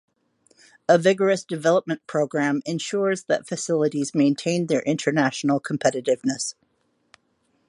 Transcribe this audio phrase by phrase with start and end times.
[0.89, 6.55] A vigorous development programme ensures that facilities maintain their international competitiveness.